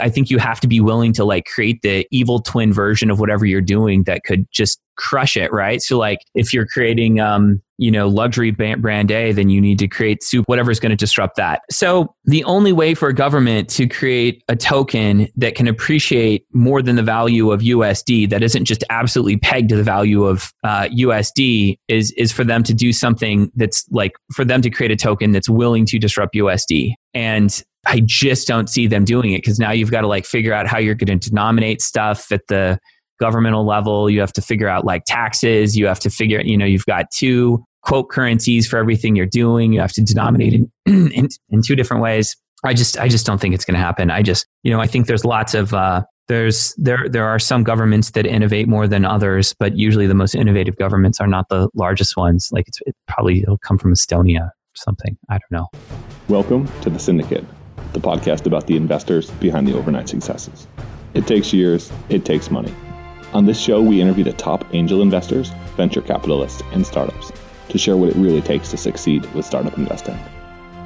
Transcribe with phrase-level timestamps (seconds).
[0.00, 3.20] I think you have to be willing to like create the evil twin version of
[3.20, 5.80] whatever you're doing that could just crush it, right?
[5.80, 9.86] So like if you're creating um you know luxury brand A, then you need to
[9.88, 11.62] create soup whatever is going to disrupt that.
[11.70, 16.82] So the only way for a government to create a token that can appreciate more
[16.82, 20.88] than the value of USD that isn't just absolutely pegged to the value of uh,
[20.88, 24.96] USD is is for them to do something that's like for them to create a
[24.96, 26.94] token that's willing to disrupt USD.
[27.14, 30.52] And I just don't see them doing it because now you've got to like figure
[30.52, 32.78] out how you're going to denominate stuff at the
[33.20, 34.10] governmental level.
[34.10, 35.76] You have to figure out like taxes.
[35.76, 39.72] You have to figure, you know, you've got two quote currencies for everything you're doing.
[39.72, 40.70] You have to denominate in,
[41.12, 42.36] in, in two different ways.
[42.64, 44.10] I just, I just don't think it's going to happen.
[44.10, 47.64] I just, you know, I think there's lots of, uh, there's there there are some
[47.64, 51.70] governments that innovate more than others, but usually the most innovative governments are not the
[51.74, 52.50] largest ones.
[52.52, 55.16] Like it's it probably it'll come from Estonia or something.
[55.30, 55.66] I don't know.
[56.28, 57.46] Welcome to the Syndicate,
[57.92, 60.66] the podcast about the investors behind the overnight successes.
[61.14, 62.74] It takes years, it takes money.
[63.32, 67.32] On this show, we interview the top angel investors, venture capitalists, and startups
[67.68, 70.18] to share what it really takes to succeed with startup investing.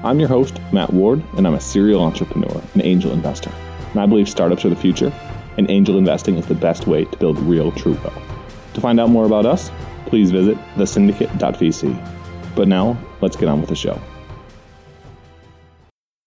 [0.05, 3.53] I'm your host, Matt Ward, and I'm a serial entrepreneur and angel investor.
[3.93, 5.13] And I believe startups are the future,
[5.57, 8.23] and angel investing is the best way to build real, true wealth.
[8.75, 9.71] To find out more about us,
[10.07, 12.55] please visit thesyndicate.vc.
[12.57, 14.01] But now, let's get on with the show.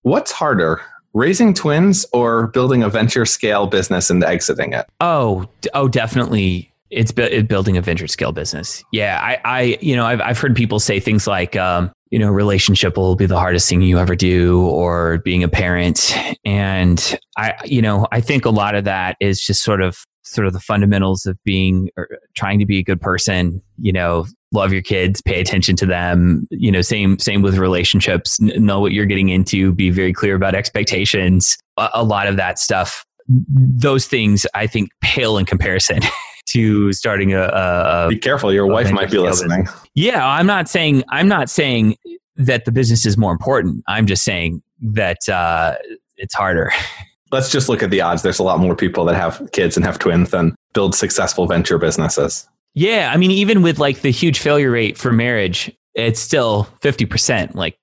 [0.05, 0.83] What's harder,
[1.15, 4.85] raising twins or building a venture scale business and exiting it?
[5.01, 6.71] Oh, oh, definitely.
[6.91, 8.83] It's building a venture scale business.
[8.91, 12.29] Yeah, I, I, you know, I've I've heard people say things like, um, you know,
[12.29, 17.55] relationship will be the hardest thing you ever do, or being a parent, and I,
[17.65, 20.59] you know, I think a lot of that is just sort of sort of the
[20.59, 25.21] fundamentals of being or trying to be a good person you know love your kids
[25.21, 28.39] pay attention to them you know same same with relationships.
[28.39, 31.57] Know what you're getting into be very clear about expectations.
[31.77, 35.99] A, a lot of that stuff those things i think pale in comparison
[36.47, 39.63] to starting a, a be careful your wife might be listening.
[39.63, 39.87] business.
[39.95, 41.95] yeah i'm not saying i'm not saying
[42.37, 43.83] that the business is more important.
[43.87, 44.61] I'm just saying
[44.93, 45.75] that uh,
[46.17, 46.71] it's harder
[47.31, 48.21] let's just look at the odds.
[48.21, 51.77] There's a lot more people that have kids and have twins than build successful venture
[51.77, 52.47] businesses.
[52.73, 53.11] Yeah.
[53.13, 57.55] I mean, even with like the huge failure rate for marriage, it's still 50%.
[57.55, 57.77] Like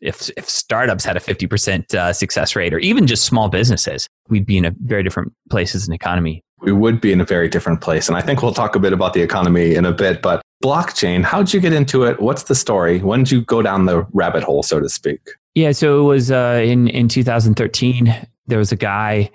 [0.00, 4.46] if, if startups had a 50% uh, success rate or even just small businesses, we'd
[4.46, 6.42] be in a very different place as an economy.
[6.60, 8.08] We would be in a very different place.
[8.08, 11.22] And I think we'll talk a bit about the economy in a bit, but blockchain,
[11.24, 12.20] how'd you get into it?
[12.20, 12.98] What's the story?
[13.00, 15.20] When did you go down the rabbit hole, so to speak?
[15.54, 19.30] Yeah, so it was uh, in in 2013 there was a guy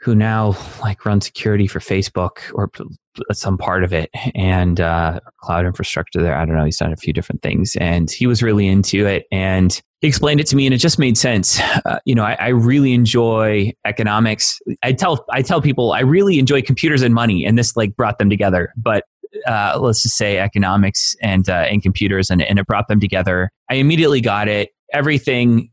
[0.00, 2.70] who now like runs security for Facebook or
[3.32, 6.36] some part of it and uh, cloud infrastructure there.
[6.36, 6.64] I don't know.
[6.64, 10.40] He's done a few different things and he was really into it and he explained
[10.40, 11.60] it to me and it just made sense.
[11.84, 14.60] Uh, you know, I, I, really enjoy economics.
[14.82, 18.18] I tell I tell people I really enjoy computers and money and this like brought
[18.18, 18.72] them together.
[18.76, 19.04] But
[19.46, 23.50] uh, let's just say economics and uh, and computers and, and it brought them together.
[23.68, 24.70] I immediately got it.
[24.92, 25.70] Everything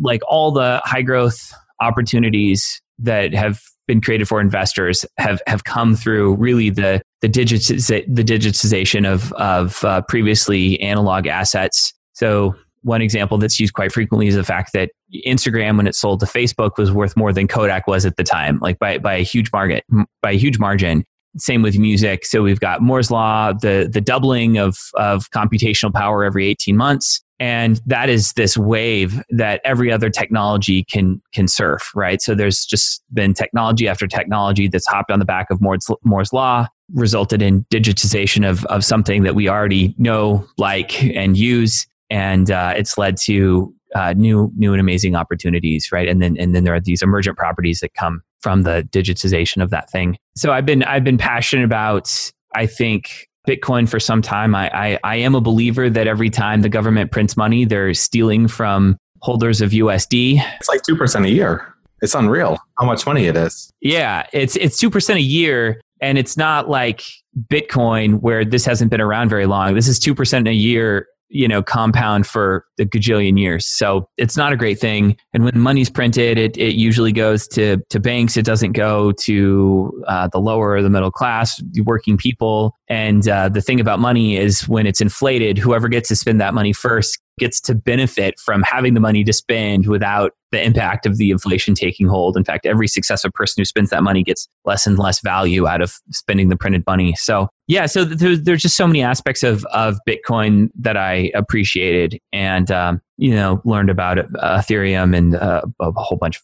[0.00, 5.96] like all the high growth opportunities that have been created for investors have have come
[5.96, 11.92] through really the the digitiz- the digitization of of uh, previously analog assets.
[12.12, 14.90] So one example that's used quite frequently is the fact that
[15.26, 18.58] Instagram, when it sold to Facebook, was worth more than Kodak was at the time,
[18.60, 19.84] like by by a huge market
[20.22, 21.04] by a huge margin.
[21.36, 22.24] Same with music.
[22.24, 27.20] So we've got Moore's law, the the doubling of of computational power every eighteen months.
[27.40, 32.20] And that is this wave that every other technology can can surf right?
[32.20, 36.32] So there's just been technology after technology that's hopped on the back of moore's, moore's
[36.32, 41.86] law resulted in digitization of, of something that we already know like and use.
[42.10, 46.54] And uh, it's led to uh, new new and amazing opportunities right and then and
[46.54, 50.52] then there are these emergent properties that come from the digitization of that thing so
[50.52, 54.54] i've been i've been passionate about i think Bitcoin for some time.
[54.54, 58.46] I, I, I am a believer that every time the government prints money, they're stealing
[58.46, 60.42] from holders of USD.
[60.58, 61.74] It's like 2% a year.
[62.02, 63.72] It's unreal how much money it is.
[63.80, 67.02] Yeah, it's it's 2% a year and it's not like
[67.48, 69.74] Bitcoin where this hasn't been around very long.
[69.74, 73.66] This is 2% a year you know compound for a gajillion years.
[73.66, 75.16] So it's not a great thing.
[75.32, 78.36] And when money's printed it, it usually goes to, to banks.
[78.36, 82.74] It doesn't go to uh, the lower or the middle class the working people.
[82.88, 86.54] And uh, the thing about money is when it's inflated whoever gets to spend that
[86.54, 91.18] money first gets to benefit from having the money to spend without the impact of
[91.18, 92.36] the inflation taking hold.
[92.36, 95.82] In fact, every successive person who spends that money gets less and less value out
[95.82, 97.14] of spending the printed money.
[97.16, 102.18] So, yeah, so th- there's just so many aspects of, of Bitcoin that I appreciated
[102.32, 104.24] and, um, you know, learned about uh,
[104.58, 106.42] Ethereum and uh, a whole bunch of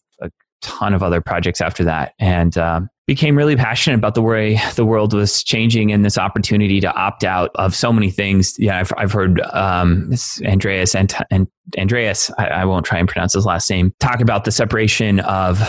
[0.65, 4.85] ton of other projects after that, and um, became really passionate about the way the
[4.85, 8.55] world was changing and this opportunity to opt out of so many things.
[8.59, 10.13] Yeah, I've, I've heard um,
[10.45, 11.47] Andreas and, and
[11.79, 15.61] Andreas, I, I won't try and pronounce his last name, talk about the separation of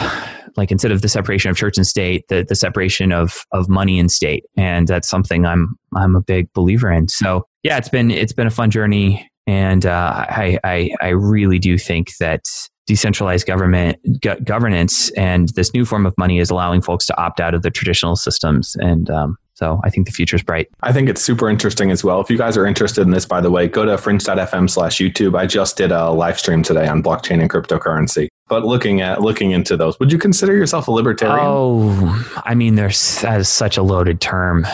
[0.58, 4.00] like instead of the separation of church and state, the, the separation of of money
[4.00, 7.10] and state, and that's something I'm I'm a big believer in.
[7.10, 11.60] So yeah, it's been it's been a fun journey, and uh, I, I I really
[11.60, 12.46] do think that
[12.86, 17.40] decentralized government go- governance and this new form of money is allowing folks to opt
[17.40, 20.68] out of the traditional systems and um, so I think the future is bright.
[20.84, 22.20] I think it's super interesting as well.
[22.20, 25.38] If you guys are interested in this, by the way, go to fringe.fm slash YouTube.
[25.38, 28.28] I just did a live stream today on blockchain and cryptocurrency.
[28.48, 31.40] But looking at looking into those, would you consider yourself a libertarian?
[31.42, 34.66] Oh, I mean, there's that is such a loaded term.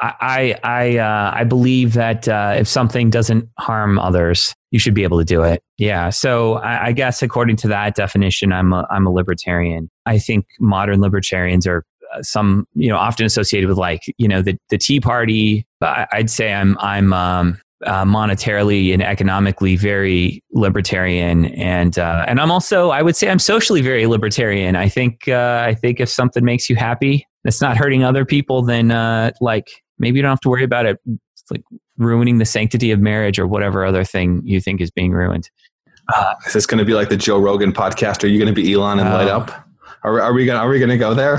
[0.00, 4.94] I I I, uh, I believe that uh, if something doesn't harm others, you should
[4.94, 5.62] be able to do it.
[5.76, 6.08] Yeah.
[6.08, 9.90] So I, I guess according to that definition, I'm a, I'm a libertarian.
[10.06, 11.84] I think modern libertarians are
[12.14, 15.66] uh, some you know often associated with like you know the the Tea Party.
[15.82, 22.50] I'd say I'm I'm um, uh, monetarily and economically very libertarian, and uh, and I'm
[22.50, 24.76] also I would say I'm socially very libertarian.
[24.76, 28.62] I think uh, I think if something makes you happy, it's not hurting other people,
[28.62, 30.98] then uh, like maybe you don't have to worry about it.
[31.50, 31.62] Like
[31.96, 35.50] ruining the sanctity of marriage or whatever other thing you think is being ruined.
[36.14, 38.24] Uh, is this going to be like the Joe Rogan podcast?
[38.24, 39.66] Are you going to be Elon and light up?
[40.02, 40.58] Are, are we going?
[40.58, 41.38] Are we going to go there?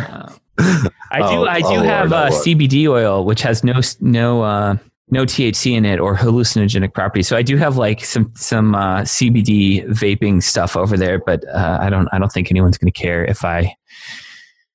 [0.59, 0.89] I do.
[1.11, 4.77] Oh, I do oh have Lord, uh, CBD oil, which has no no uh,
[5.11, 7.27] no THC in it or hallucinogenic properties.
[7.27, 11.77] So I do have like some some uh, CBD vaping stuff over there, but uh,
[11.81, 13.75] I don't I don't think anyone's going to care if I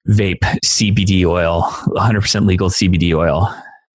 [0.09, 3.55] vape CBD oil, 100% legal CBD oil.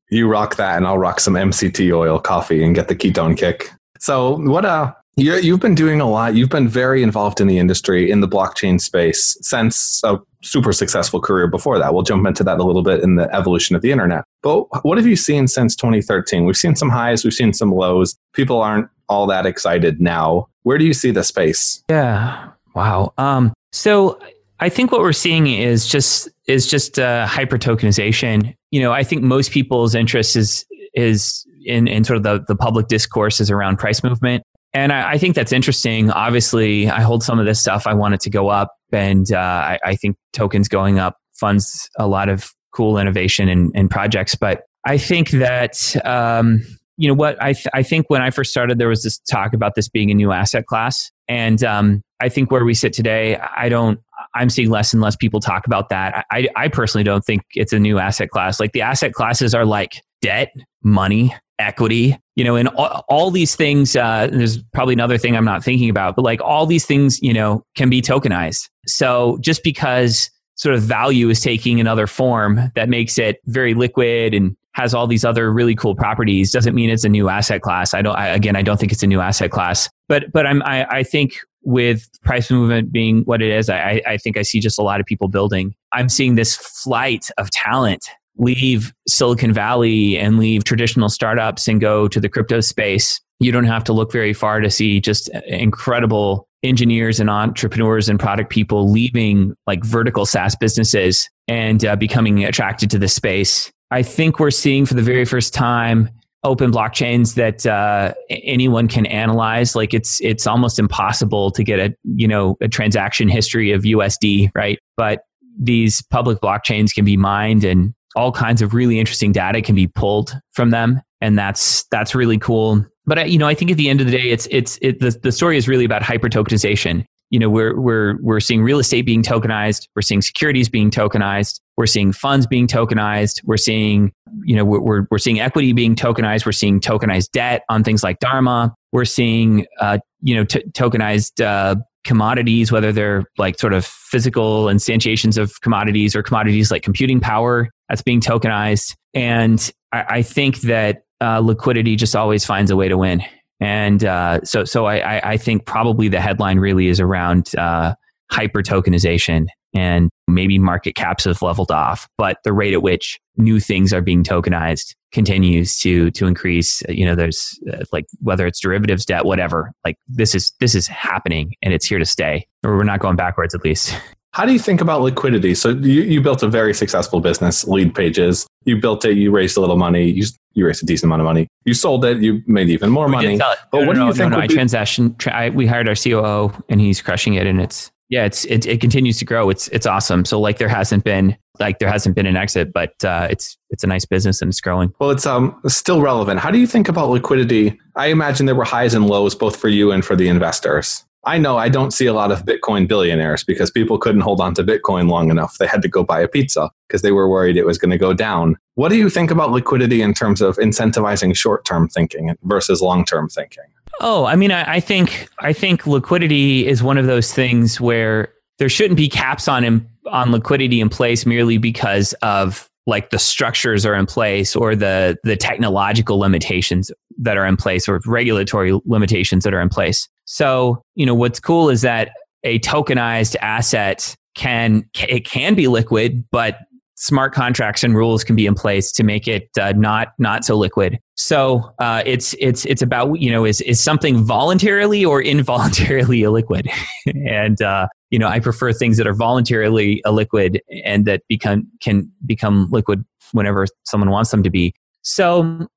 [0.10, 3.72] You rock that, and I'll rock some MCT oil coffee and get the ketone kick.
[4.00, 6.36] So what uh you have been doing a lot.
[6.36, 11.20] You've been very involved in the industry in the blockchain space since a super successful
[11.20, 11.94] career before that.
[11.94, 14.24] We'll jump into that a little bit in the evolution of the internet.
[14.42, 16.46] But what have you seen since 2013?
[16.46, 18.18] We've seen some highs, we've seen some lows.
[18.34, 20.48] People aren't all that excited now.
[20.64, 21.84] Where do you see the space?
[21.90, 22.50] Yeah.
[22.76, 23.14] Wow.
[23.18, 24.20] Um, so
[24.60, 28.56] I think what we're seeing is just is just uh, hyper tokenization.
[28.72, 32.56] You know, I think most people's interest is is in, in sort of the, the
[32.56, 34.44] public discourse is around price movement.
[34.74, 36.12] And I, I, think that's interesting.
[36.12, 37.88] Obviously, I hold some of this stuff.
[37.88, 41.90] I want it to go up, and uh, I, I, think tokens going up funds
[41.98, 44.36] a lot of cool innovation and, and projects.
[44.36, 46.62] But I think that um,
[46.98, 49.54] you know what I, th- I think when I first started, there was this talk
[49.54, 53.38] about this being a new asset class, and um, I think where we sit today,
[53.38, 54.00] I don't.
[54.36, 56.26] I'm seeing less and less people talk about that.
[56.32, 58.60] I, I personally don't think it's a new asset class.
[58.60, 60.52] Like the asset classes are like debt,
[60.84, 65.46] money, equity you know and all, all these things uh, there's probably another thing i'm
[65.46, 68.70] not thinking about but like all these things you know can be tokenized.
[68.88, 74.34] So just because sort of value is taking another form that makes it very liquid
[74.34, 77.94] and has all these other really cool properties doesn't mean it's a new asset class.
[77.94, 80.62] I don't I, again i don't think it's a new asset class but but i'm
[80.64, 84.60] i, I think with price movement being what it is I, I think i see
[84.60, 85.74] just a lot of people building.
[85.92, 88.10] I'm seeing this flight of talent
[88.40, 93.66] leave Silicon Valley and leave traditional startups and go to the crypto space, you don't
[93.66, 98.90] have to look very far to see just incredible engineers and entrepreneurs and product people
[98.90, 103.72] leaving like vertical SaaS businesses and uh, becoming attracted to the space.
[103.92, 106.10] I think we're seeing for the very first time
[106.44, 109.76] open blockchains that uh, anyone can analyze.
[109.76, 114.52] Like it's it's almost impossible to get a you know a transaction history of USD,
[114.54, 114.80] right?
[114.96, 115.22] But
[115.60, 119.88] these public blockchains can be mined and all kinds of really interesting data can be
[119.88, 122.86] pulled from them and that's that's really cool.
[123.06, 125.00] But I, you know i think at the end of the day it's it's it,
[125.00, 128.80] the, the story is really about hyper tokenization you know we're we're we're seeing real
[128.80, 134.12] estate being tokenized we're seeing securities being tokenized we're seeing funds being tokenized we're seeing
[134.44, 138.20] you know we're we're seeing equity being tokenized we're seeing tokenized debt on things like
[138.20, 141.76] dharma we're seeing uh, you know t- tokenized uh,
[142.10, 147.70] commodities, whether they're like sort of physical instantiations of commodities or commodities like computing power
[147.88, 148.96] that's being tokenized.
[149.14, 153.22] And I, I think that uh, liquidity just always finds a way to win.
[153.60, 157.94] And uh, so, so I, I, think probably the headline really is around uh,
[158.32, 163.60] hyper tokenization and maybe market caps have leveled off, but the rate at which new
[163.60, 166.82] things are being tokenized continues to to increase.
[166.90, 169.72] You know, there's uh, like whether it's derivatives, debt, whatever.
[169.86, 173.16] Like this is this is happening and it's here to stay, or we're not going
[173.16, 173.96] backwards at least.
[174.32, 175.56] How do you think about liquidity?
[175.56, 178.46] So you, you built a very successful business, Leadpages.
[178.64, 180.24] You built it, you raised a little money, you,
[180.54, 181.48] you raised a decent amount of money.
[181.66, 183.38] You sold it, you made even more we money.
[183.38, 184.32] But no, what no, do you no, think?
[184.32, 185.16] No, I transaction.
[185.16, 188.66] Tra- I, we hired our COO, and he's crushing it, and it's yeah, it's it,
[188.66, 189.50] it continues to grow.
[189.50, 190.26] It's it's awesome.
[190.26, 193.84] So like there hasn't been like there hasn't been an exit, but uh, it's it's
[193.84, 194.92] a nice business and it's growing.
[195.00, 196.40] Well, it's um still relevant.
[196.40, 197.80] How do you think about liquidity?
[197.96, 201.06] I imagine there were highs and lows both for you and for the investors.
[201.26, 204.54] I know I don't see a lot of Bitcoin billionaires because people couldn't hold on
[204.54, 205.58] to Bitcoin long enough.
[205.58, 207.98] They had to go buy a pizza because they were worried it was going to
[207.98, 208.56] go down.
[208.76, 213.04] What do you think about liquidity in terms of incentivizing short term thinking versus long
[213.04, 213.66] term thinking?
[214.00, 218.34] Oh, I mean, I, I, think I think liquidity is one of those things where
[218.58, 223.86] there shouldn't be caps on on liquidity in place merely because of like the structures
[223.86, 229.44] are in place or the the technological limitations that are in place or regulatory limitations
[229.44, 230.08] that are in place.
[230.26, 232.12] So, you know, what's cool is that
[232.44, 236.60] a tokenized asset can it can be liquid, but
[237.00, 240.56] smart contracts and rules can be in place to make it uh, not not so
[240.56, 241.00] liquid.
[241.16, 246.70] So uh, it's it's it's about you know is is something voluntarily or involuntarily illiquid,
[247.28, 252.12] and uh, you know I prefer things that are voluntarily illiquid and that become can
[252.26, 254.74] become liquid whenever someone wants them to be.
[255.02, 255.68] So,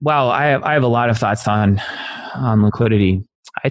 [0.00, 1.80] wow, I have, I have a lot of thoughts on
[2.34, 3.22] on liquidity.
[3.64, 3.70] I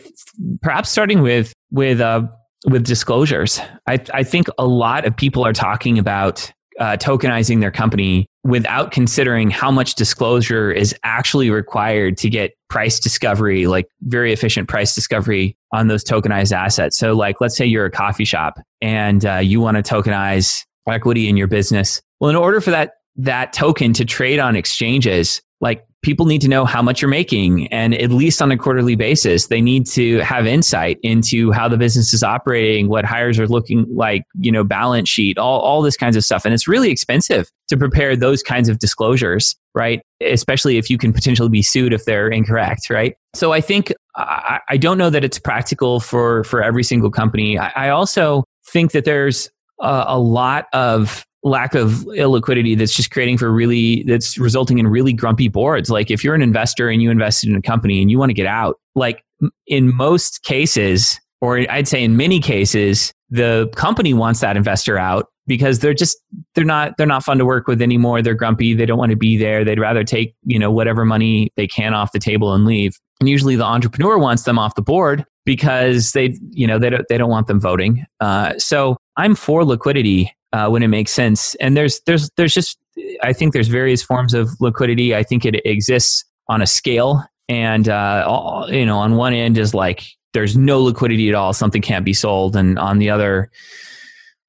[0.61, 2.27] perhaps starting with with uh,
[2.65, 3.59] with disclosures.
[3.87, 8.91] I I think a lot of people are talking about uh, tokenizing their company without
[8.91, 14.95] considering how much disclosure is actually required to get price discovery, like very efficient price
[14.95, 16.97] discovery on those tokenized assets.
[16.97, 21.27] So, like, let's say you're a coffee shop and uh, you want to tokenize equity
[21.27, 22.01] in your business.
[22.19, 26.47] Well, in order for that that token to trade on exchanges, like people need to
[26.47, 27.67] know how much you're making.
[27.67, 31.77] And at least on a quarterly basis they need to have insight into how the
[31.77, 35.97] business is operating what hires are looking like you know balance sheet all, all this
[35.97, 36.45] kinds of stuff.
[36.45, 40.01] And it's really expensive to prepare those kinds of disclosures right?
[40.19, 43.15] Especially if you can potentially be sued if they're incorrect right?
[43.35, 47.59] So i think i, I don't know that it's practical for for every single company.
[47.59, 53.11] I, I also think that there's a, a lot of lack of illiquidity that's just
[53.11, 55.89] creating for really that's resulting in really grumpy boards.
[55.89, 58.33] Like if you're an investor and you invested in a company and you want to
[58.33, 59.23] get out like
[59.67, 65.27] in most cases or i'd say in many cases the company wants that investor out
[65.49, 66.17] because they're just
[66.55, 68.21] they're not they're not fun to work with anymore.
[68.21, 68.73] They're grumpy.
[68.73, 69.65] They don't want to be there.
[69.65, 72.97] They'd rather take you know whatever money they can off the table and leave.
[73.19, 77.05] And usually the entrepreneur wants them off the board because they you know they don't,
[77.09, 78.05] they don't want them voting.
[78.21, 81.55] Uh, so i'm for liquidity uh, when it makes sense.
[81.55, 82.77] And there's there's there's just
[83.23, 85.15] I think there's various forms of liquidity.
[85.15, 89.57] I think it exists on a scale, and uh, all, you know, on one end
[89.57, 90.03] is like
[90.33, 93.49] there's no liquidity at all, something can't be sold, and on the other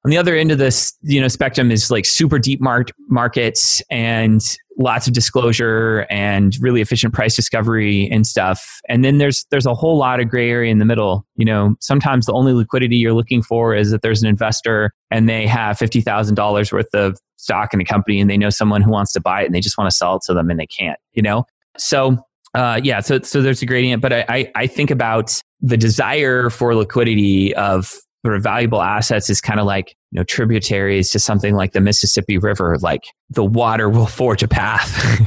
[0.03, 3.81] on the other end of this you know spectrum is like super deep mar- markets
[3.89, 8.79] and lots of disclosure and really efficient price discovery and stuff.
[8.87, 11.25] And then there's there's a whole lot of gray area in the middle.
[11.35, 15.27] You know sometimes the only liquidity you're looking for is that there's an investor and
[15.27, 19.11] they have $50000 worth of stock in a company and they know someone who wants
[19.13, 20.99] to buy it and they just want to sell it to them and they can't
[21.13, 21.45] you know?
[21.77, 22.17] So
[22.53, 26.49] uh, yeah so so there's a gradient but I, I i think about the desire
[26.49, 31.55] for liquidity of of valuable assets is kind of like you know tributaries to something
[31.55, 32.77] like the Mississippi River.
[32.79, 35.21] Like the water will forge a path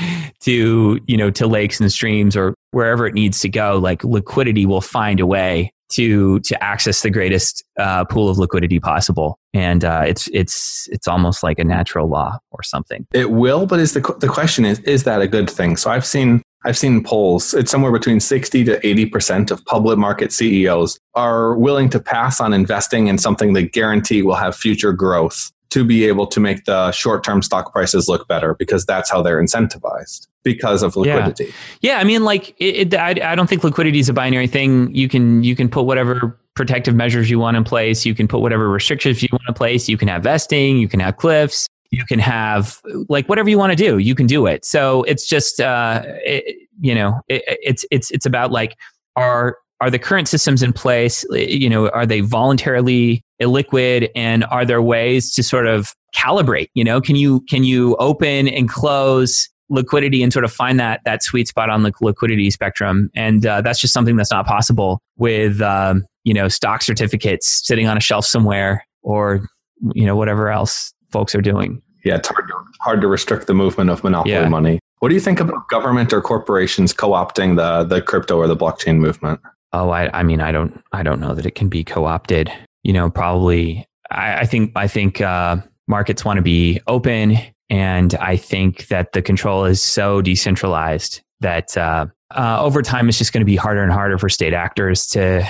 [0.40, 3.78] to you know to lakes and streams or wherever it needs to go.
[3.78, 8.80] Like liquidity will find a way to to access the greatest uh, pool of liquidity
[8.80, 13.06] possible, and uh, it's it's it's almost like a natural law or something.
[13.12, 15.76] It will, but is the the question is is that a good thing?
[15.76, 20.32] So I've seen I've seen polls, it's somewhere between 60 to 80% of public market
[20.32, 25.52] CEOs are willing to pass on investing in something they guarantee will have future growth
[25.70, 29.22] to be able to make the short term stock prices look better because that's how
[29.22, 31.52] they're incentivized because of liquidity.
[31.80, 34.46] Yeah, yeah I mean, like, it, it, I, I don't think liquidity is a binary
[34.46, 34.92] thing.
[34.94, 38.06] You can you can put whatever protective measures you want in place.
[38.06, 39.88] You can put whatever restrictions you want in place.
[39.88, 40.78] You can have vesting.
[40.78, 44.26] You can have cliffs you can have like whatever you want to do you can
[44.26, 44.64] do it.
[44.64, 48.76] So it's just uh it, you know it, it's it's it's about like
[49.16, 54.64] are are the current systems in place you know are they voluntarily illiquid and are
[54.64, 57.00] there ways to sort of calibrate you know?
[57.00, 61.48] Can you can you open and close liquidity and sort of find that that sweet
[61.48, 63.10] spot on the liquidity spectrum?
[63.14, 67.86] And uh, that's just something that's not possible with um, you know stock certificates sitting
[67.86, 69.48] on a shelf somewhere or
[69.94, 71.82] you know whatever else folks are doing.
[72.04, 74.48] Yeah, it's hard to, hard to restrict the movement of monopoly yeah.
[74.48, 74.78] money.
[75.00, 78.98] What do you think about government or corporations co-opting the the crypto or the blockchain
[78.98, 79.40] movement?
[79.72, 82.50] Oh, I, I mean, I don't, I don't know that it can be co-opted.
[82.82, 83.84] You know, probably.
[84.10, 87.36] I, I think, I think uh, markets want to be open,
[87.68, 93.18] and I think that the control is so decentralized that uh, uh, over time it's
[93.18, 95.46] just going to be harder and harder for state actors to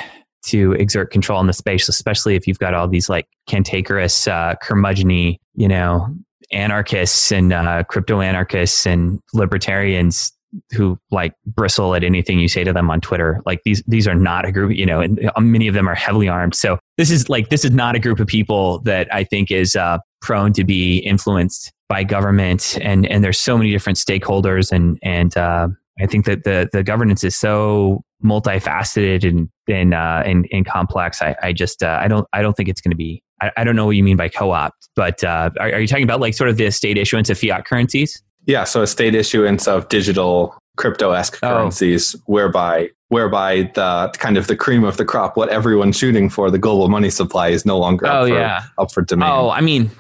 [0.49, 4.55] to exert control in the space, especially if you've got all these like cantankerous, uh,
[4.63, 6.09] curmudgeony, you know,
[6.51, 10.33] anarchists and uh, crypto anarchists and libertarians
[10.73, 13.43] who like bristle at anything you say to them on Twitter.
[13.45, 15.95] Like these, these are not a group, you know, and uh, many of them are
[15.95, 16.55] heavily armed.
[16.55, 19.77] So this is like, this is not a group of people that I think is
[19.77, 22.79] uh, prone to be influenced by government.
[22.81, 25.69] And, and there's so many different stakeholders and, and, uh,
[26.01, 31.23] I think that the, the governance is so multifaceted and, and, uh, and, and complex.
[31.23, 33.65] I, I just, uh, I don't, I don't think it's going to be, I, I,
[33.65, 36.35] don't know what you mean by co-op, but, uh, are, are you talking about like
[36.35, 38.23] sort of the state issuance of fiat currencies?
[38.47, 41.49] Yeah, so a state issuance of digital crypto-esque oh.
[41.49, 46.51] currencies whereby whereby the kind of the cream of the crop, what everyone's shooting for,
[46.51, 48.65] the global money supply is no longer oh, up, for, yeah.
[48.77, 49.33] up for demand.
[49.33, 49.91] Oh, I mean,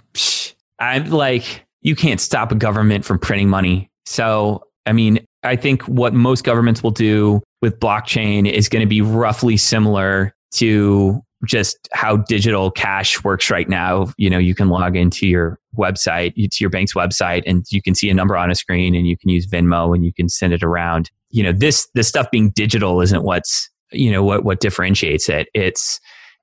[0.78, 3.90] I'm like, you can't stop a government from printing money.
[4.04, 8.88] So, I mean, I think what most governments will do with blockchain is going to
[8.88, 14.12] be roughly similar to just how digital cash works right now.
[14.16, 17.94] You know, you can log into your website, to your bank's website, and you can
[17.94, 20.52] see a number on a screen, and you can use Venmo, and you can send
[20.52, 21.10] it around.
[21.30, 25.48] You know, this this stuff being digital isn't what's you know what what differentiates it.
[25.54, 26.00] It's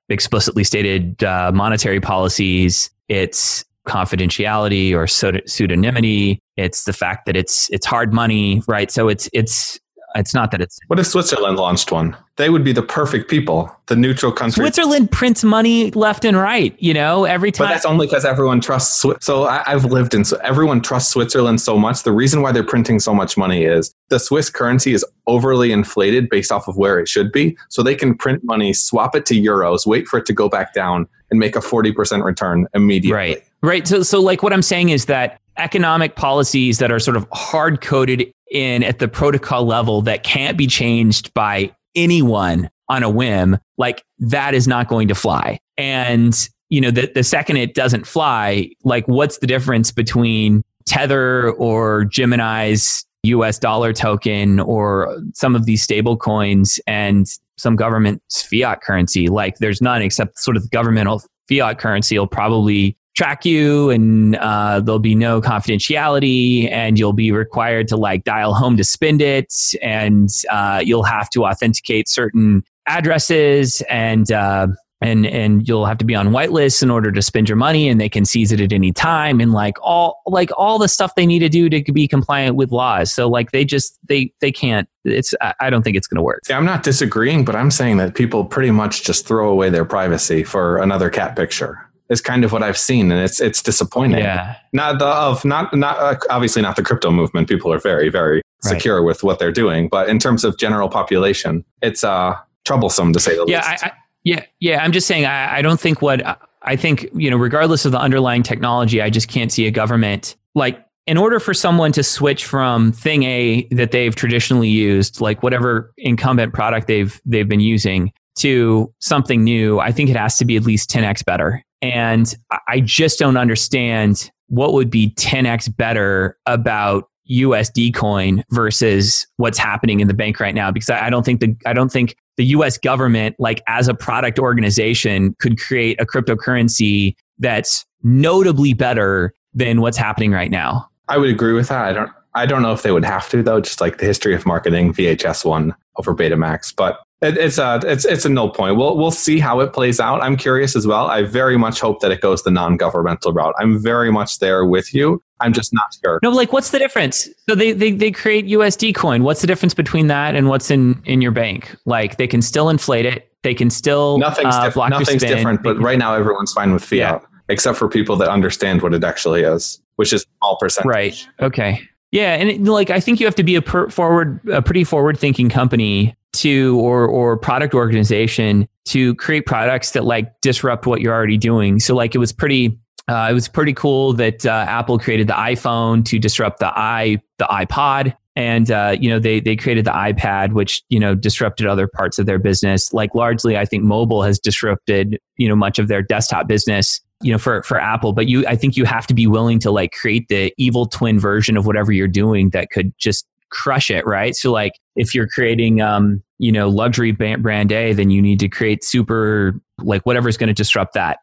[0.08, 2.90] explicitly stated uh, monetary policies.
[3.08, 6.38] It's confidentiality or pseudonymity.
[6.56, 8.90] It's the fact that it's it's hard money, right?
[8.90, 9.78] So it's it's
[10.16, 10.78] it's not that it's.
[10.86, 12.16] What if Switzerland launched one?
[12.36, 14.62] They would be the perfect people, the neutral country.
[14.62, 16.74] Switzerland prints money left and right.
[16.78, 17.66] You know, every time.
[17.66, 19.04] But that's only because everyone trusts.
[19.20, 20.24] So I, have lived in.
[20.24, 22.02] So everyone trusts Switzerland so much.
[22.02, 26.28] The reason why they're printing so much money is the Swiss currency is overly inflated
[26.28, 27.56] based off of where it should be.
[27.68, 30.74] So they can print money, swap it to euros, wait for it to go back
[30.74, 33.16] down, and make a forty percent return immediately.
[33.16, 33.44] Right.
[33.66, 33.84] Right.
[33.84, 37.80] So, so like what I'm saying is that economic policies that are sort of hard
[37.80, 43.58] coded in at the protocol level that can't be changed by anyone on a whim,
[43.76, 45.58] like that is not going to fly.
[45.76, 51.50] And, you know, the, the second it doesn't fly, like what's the difference between Tether
[51.54, 58.80] or Gemini's US dollar token or some of these stable coins and some government's fiat
[58.80, 59.26] currency?
[59.26, 64.78] Like there's none except sort of governmental fiat currency will probably track you and uh,
[64.80, 69.52] there'll be no confidentiality and you'll be required to like dial home to spend it
[69.82, 74.66] and uh, you'll have to authenticate certain addresses and uh,
[75.00, 78.00] and and you'll have to be on whitelists in order to spend your money and
[78.00, 81.26] they can seize it at any time and like all like all the stuff they
[81.26, 83.12] need to do to be compliant with laws.
[83.12, 86.42] So like they just they they can't it's i don't think it's going to work.
[86.48, 89.84] Yeah i'm not disagreeing but i'm saying that people pretty much just throw away their
[89.84, 94.20] privacy for another cat picture is kind of what I've seen, and it's it's disappointing.
[94.20, 94.56] Yeah.
[94.72, 97.48] Not the of not not uh, obviously not the crypto movement.
[97.48, 98.74] People are very very right.
[98.74, 103.20] secure with what they're doing, but in terms of general population, it's uh troublesome to
[103.20, 103.84] say the yeah, least.
[103.84, 103.92] I, I,
[104.24, 104.82] yeah, yeah.
[104.82, 105.24] I'm just saying.
[105.24, 109.10] I, I don't think what I think you know, regardless of the underlying technology, I
[109.10, 110.82] just can't see a government like.
[111.08, 115.94] In order for someone to switch from thing A that they've traditionally used, like whatever
[115.98, 120.56] incumbent product they've they've been using, to something new, I think it has to be
[120.56, 121.62] at least 10x better.
[121.82, 122.34] And
[122.68, 130.00] I just don't understand what would be 10x better about USD coin versus what's happening
[130.00, 132.78] in the bank right now because I don't think the I don't think the US
[132.78, 139.96] government like as a product organization could create a cryptocurrency that's notably better than what's
[139.96, 140.88] happening right now.
[141.08, 141.84] I would agree with that.
[141.84, 144.34] I don't I don't know if they would have to though just like the history
[144.34, 148.76] of marketing VHS one over Betamax but it, it's a it's it's a no point.
[148.76, 150.22] We'll we'll see how it plays out.
[150.22, 151.06] I'm curious as well.
[151.06, 153.54] I very much hope that it goes the non-governmental route.
[153.58, 155.22] I'm very much there with you.
[155.40, 156.20] I'm just not sure.
[156.22, 157.28] No, like what's the difference?
[157.48, 159.22] So they, they they create USD coin.
[159.22, 161.74] What's the difference between that and what's in in your bank?
[161.86, 163.30] Like they can still inflate it.
[163.42, 165.62] They can still nothing's uh, diff- nothing's different.
[165.62, 167.28] But right now everyone's fine with fiat, yeah.
[167.48, 170.86] except for people that understand what it actually is, which is all percentage.
[170.86, 171.28] Right.
[171.40, 171.80] Okay.
[172.12, 174.84] Yeah, and it, like I think you have to be a per forward, a pretty
[174.84, 181.00] forward thinking company to or or product organization to create products that like disrupt what
[181.00, 181.80] you're already doing.
[181.80, 185.34] So like it was pretty uh, it was pretty cool that uh, Apple created the
[185.34, 189.92] iPhone to disrupt the i the iPod, and uh, you know they they created the
[189.92, 192.92] iPad, which you know disrupted other parts of their business.
[192.92, 197.00] Like largely, I think mobile has disrupted you know much of their desktop business.
[197.22, 199.70] You know for for Apple, but you I think you have to be willing to
[199.70, 204.04] like create the evil twin version of whatever you're doing that could just crush it,
[204.06, 204.34] right?
[204.34, 208.48] So like if you're creating um, you know, luxury brand A, then you need to
[208.48, 211.18] create super like whatever's going to disrupt that.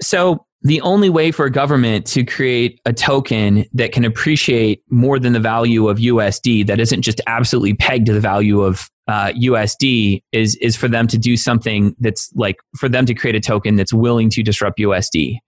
[0.00, 5.18] So the only way for a government to create a token that can appreciate more
[5.18, 9.32] than the value of USD, that isn't just absolutely pegged to the value of uh,
[9.32, 13.40] USD, is is for them to do something that's like for them to create a
[13.40, 15.38] token that's willing to disrupt USD.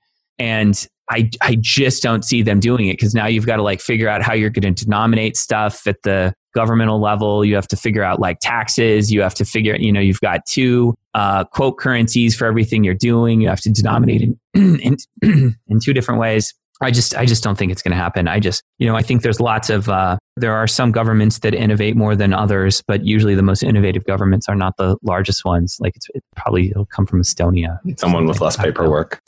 [0.41, 3.81] And I I just don't see them doing it because now you've got to like
[3.81, 7.45] figure out how you're going to denominate stuff at the governmental level.
[7.45, 9.13] You have to figure out like taxes.
[9.13, 12.95] You have to figure, you know, you've got two uh, quote currencies for everything you're
[12.95, 13.41] doing.
[13.41, 14.23] You have to denominate
[14.55, 14.97] in in,
[15.69, 16.55] in two different ways.
[16.81, 18.27] I just I just don't think it's going to happen.
[18.27, 21.55] I just you know I think there's lots of uh, there are some governments that
[21.55, 25.77] innovate more than others, but usually the most innovative governments are not the largest ones.
[25.81, 27.79] Like it's it probably it'll come from Estonia.
[27.97, 29.21] Someone with less paperwork.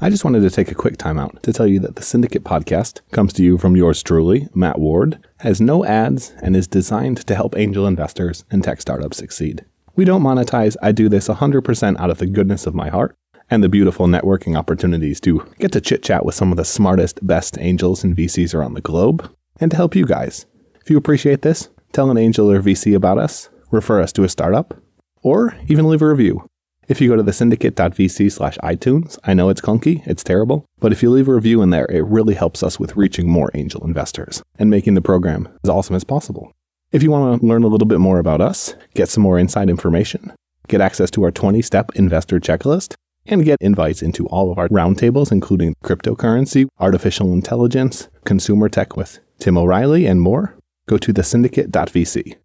[0.00, 2.44] I just wanted to take a quick time out to tell you that the Syndicate
[2.44, 7.26] podcast comes to you from yours truly, Matt Ward, has no ads, and is designed
[7.26, 9.64] to help angel investors and tech startups succeed.
[9.96, 13.16] We don't monetize, I do this 100% out of the goodness of my heart
[13.50, 17.26] and the beautiful networking opportunities to get to chit chat with some of the smartest,
[17.26, 20.46] best angels and VCs around the globe, and to help you guys.
[20.80, 24.28] If you appreciate this, tell an angel or VC about us, refer us to a
[24.28, 24.80] startup,
[25.22, 26.48] or even leave a review.
[26.88, 30.90] If you go to the syndicate.vc slash iTunes, I know it's clunky, it's terrible, but
[30.90, 33.84] if you leave a review in there, it really helps us with reaching more angel
[33.84, 36.50] investors and making the program as awesome as possible.
[36.90, 39.68] If you want to learn a little bit more about us, get some more inside
[39.68, 40.32] information,
[40.66, 42.94] get access to our 20 step investor checklist,
[43.26, 49.20] and get invites into all of our roundtables, including cryptocurrency, artificial intelligence, consumer tech with
[49.38, 50.56] Tim O'Reilly, and more,
[50.88, 52.36] go to thesyndicate.vc.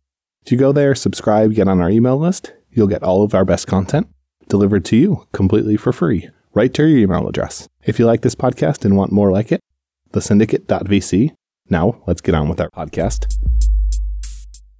[0.45, 3.45] If you go there, subscribe, get on our email list, you'll get all of our
[3.45, 4.07] best content
[4.47, 7.67] delivered to you completely for free, right to your email address.
[7.83, 9.61] If you like this podcast and want more like it,
[10.11, 11.31] the thesyndicate.vc.
[11.69, 13.37] Now, let's get on with our podcast.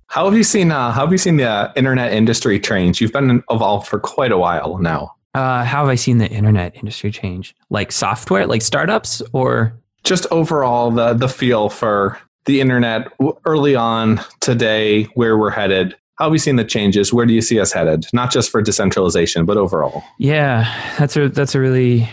[0.07, 0.71] How have you seen?
[0.71, 3.01] Uh, how have you seen the uh, internet industry change?
[3.01, 5.15] You've been involved for quite a while now.
[5.33, 7.55] Uh, how have I seen the internet industry change?
[7.71, 9.73] Like software, like startups, or
[10.03, 13.07] just overall the the feel for the internet
[13.45, 15.95] early on today, where we're headed.
[16.17, 17.11] How have you seen the changes?
[17.11, 18.05] Where do you see us headed?
[18.13, 20.03] Not just for decentralization, but overall.
[20.19, 20.63] Yeah,
[20.99, 22.07] that's a that's a really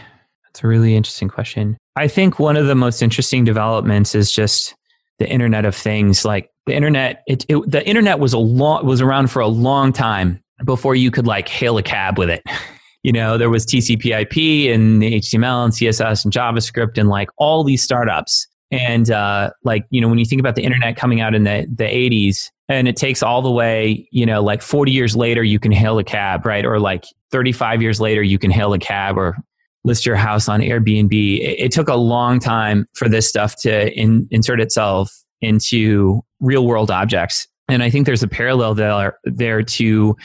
[0.47, 1.77] that's a really interesting question.
[1.97, 4.75] I think one of the most interesting developments is just
[5.19, 6.25] the Internet of Things.
[6.25, 9.93] Like the internet, it, it the internet was a long was around for a long
[9.93, 12.43] time before you could like hail a cab with it.
[13.03, 17.83] you know, there was TCP/IP and HTML and CSS and JavaScript and like all these
[17.83, 18.47] startups.
[18.71, 21.67] And uh, like you know, when you think about the internet coming out in the
[21.75, 25.59] the 80s, and it takes all the way, you know, like 40 years later, you
[25.59, 26.65] can hail a cab, right?
[26.65, 29.37] Or like 35 years later, you can hail a cab or
[29.83, 31.13] list your house on Airbnb.
[31.41, 36.67] It, it took a long time for this stuff to in, insert itself into real
[36.67, 37.49] world objects.
[37.69, 40.17] And I think there's a parallel there, there to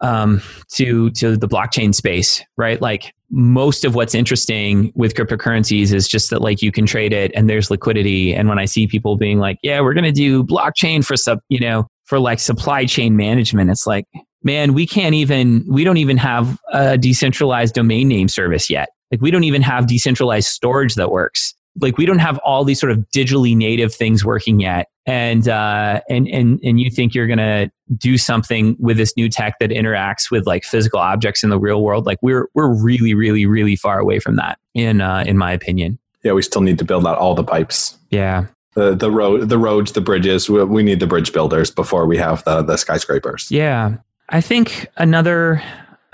[0.00, 0.42] um,
[0.72, 2.80] to to the blockchain space, right?
[2.80, 7.32] Like most of what's interesting with cryptocurrencies is just that like you can trade it
[7.34, 8.32] and there's liquidity.
[8.32, 11.40] And when I see people being like, "Yeah, we're going to do blockchain for sub,"
[11.48, 14.04] you know, for like supply chain management, it's like,
[14.44, 18.90] man, we can't even we don't even have a decentralized domain name service yet.
[19.10, 22.80] Like we don't even have decentralized storage that works like we don't have all these
[22.80, 24.88] sort of digitally native things working yet.
[25.06, 29.58] And uh, and and and you think you're gonna do something with this new tech
[29.60, 32.06] that interacts with like physical objects in the real world?
[32.06, 35.98] Like we're we're really really really far away from that in uh, in my opinion.
[36.22, 37.98] Yeah we still need to build out all the pipes.
[38.10, 38.46] Yeah.
[38.74, 42.16] The the road the roads the bridges we, we need the bridge builders before we
[42.16, 43.50] have the the skyscrapers.
[43.50, 43.96] Yeah.
[44.30, 45.62] I think another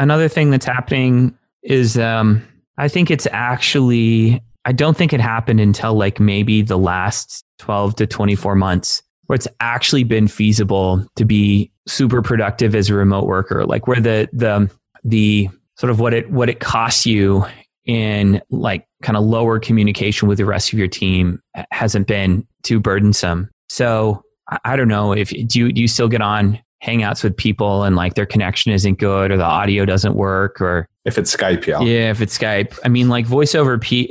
[0.01, 2.43] another thing that's happening is um
[2.79, 7.97] i think it's actually I don't think it happened until like maybe the last 12
[7.97, 13.27] to 24 months where it's actually been feasible to be super productive as a remote
[13.27, 14.71] worker like where the the
[15.05, 17.45] the sort of what it what it costs you
[17.87, 22.79] in like kind of lower communication with the rest of your team hasn't been too
[22.79, 23.51] burdensome.
[23.69, 24.23] So
[24.65, 27.97] I, don't know if do you do you still get on hangouts with people and
[27.97, 31.81] like their connection isn't good or the audio doesn't work or if it's Skype, yeah.
[31.81, 32.79] Yeah, if it's Skype.
[32.85, 34.11] I mean, like voice over P,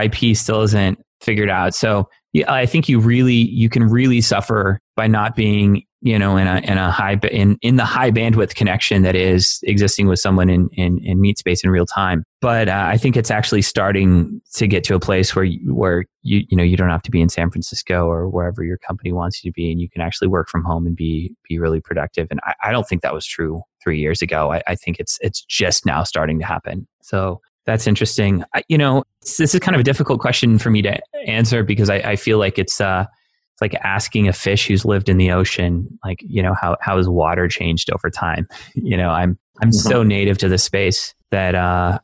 [0.00, 1.74] IP still isn't figured out.
[1.74, 6.36] So yeah, I think you really you can really suffer by not being you know
[6.36, 10.18] in a in a high in in the high bandwidth connection that is existing with
[10.18, 12.24] someone in in, in meatspace in real time.
[12.40, 16.04] But uh, I think it's actually starting to get to a place where you, where
[16.22, 19.12] you you know you don't have to be in San Francisco or wherever your company
[19.12, 21.80] wants you to be, and you can actually work from home and be be really
[21.80, 22.26] productive.
[22.30, 24.52] And I, I don't think that was true three years ago.
[24.52, 26.88] I, I think it's it's just now starting to happen.
[27.00, 28.42] So that's interesting.
[28.54, 31.88] I, you know, this is kind of a difficult question for me to answer because
[31.90, 33.06] I, I feel like it's uh,
[33.52, 36.96] it's like asking a fish who's lived in the ocean, like you know how how
[36.96, 38.48] has water changed over time?
[38.74, 39.88] You know, I'm I'm mm-hmm.
[39.88, 41.98] so native to the space that uh,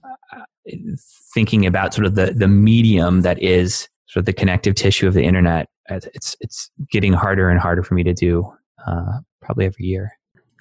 [1.35, 5.15] thinking about sort of the the medium that is sort of the connective tissue of
[5.15, 5.69] the internet.
[5.89, 8.53] It's it's getting harder and harder for me to do
[8.87, 10.13] uh, probably every year.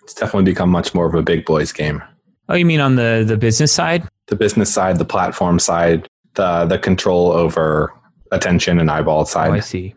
[0.04, 2.02] It's definitely become much more of a big boys game.
[2.50, 4.08] Oh, you mean on the the business side?
[4.28, 7.93] The business side, the platform side, the the control over
[8.32, 9.50] attention and eyeball side.
[9.50, 9.95] Oh, I see.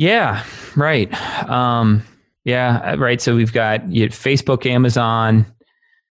[0.00, 0.44] Yeah,
[0.76, 1.12] right.
[1.46, 2.02] Um,
[2.44, 3.20] yeah, right.
[3.20, 5.44] So we've got Facebook, Amazon,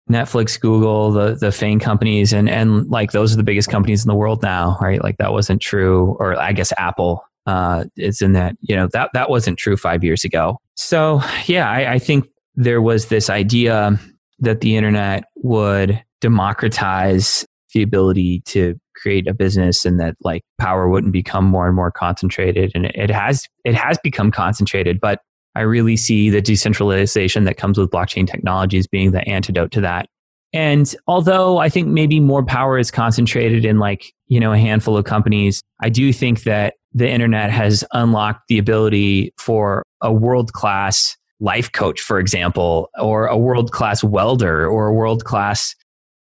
[0.08, 4.08] Netflix, Google, the the FANG companies, and and like those are the biggest companies in
[4.08, 5.02] the world now, right?
[5.02, 8.56] Like that wasn't true, or I guess Apple uh, is in that.
[8.62, 10.60] You know that that wasn't true five years ago.
[10.76, 14.00] So yeah, I, I think there was this idea
[14.38, 20.90] that the internet would democratize the ability to create a business and that like power
[20.90, 22.72] wouldn't become more and more concentrated.
[22.76, 25.20] And it has it has become concentrated but
[25.56, 30.08] i really see the decentralization that comes with blockchain technologies being the antidote to that.
[30.54, 34.98] And although i think maybe more power is concentrated in like you know a handful
[34.98, 40.54] of companies i do think that the internet has unlocked the ability for a world
[40.54, 45.76] class life coach for example or a world class welder or a world class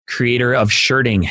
[0.09, 1.29] creator of shirting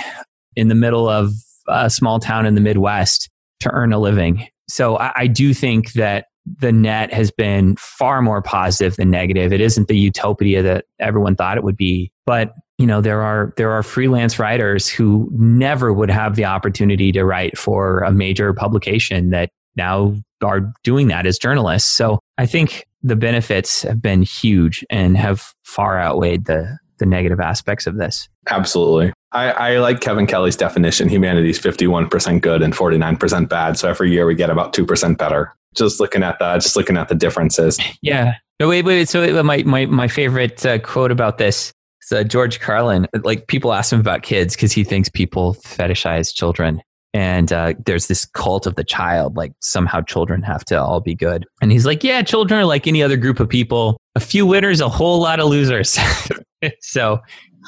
[0.56, 1.32] in the middle of
[1.68, 3.30] a small town in the Midwest
[3.62, 4.48] to earn a living.
[4.68, 9.52] So I, I do think that the net has been far more positive than negative.
[9.52, 13.54] It isn't the utopia that everyone thought it would be, but you know there are
[13.58, 18.54] there are freelance writers who never would have the opportunity to write for a major
[18.54, 21.90] publication that now are doing that as journalists.
[21.90, 27.40] So I think the benefits have been huge and have far outweighed the the negative
[27.40, 28.30] aspects of this.
[28.50, 29.14] Absolutely.
[29.36, 31.10] I, I like Kevin Kelly's definition.
[31.10, 33.78] Humanity's 51% good and 49% bad.
[33.78, 35.54] So every year we get about 2% better.
[35.76, 37.78] Just looking at that, just looking at the differences.
[38.02, 38.36] Yeah.
[38.60, 39.10] No, wait, wait.
[39.10, 43.06] So my, my, my favorite uh, quote about this is uh, George Carlin.
[43.24, 46.82] Like people ask him about kids because he thinks people fetishize children.
[47.14, 51.16] And uh, there's this cult of the child, like somehow children have to all be
[51.16, 51.46] good.
[51.62, 53.98] And he's like, yeah, children are like any other group of people.
[54.16, 55.98] A few winners, a whole lot of losers.
[56.82, 57.20] so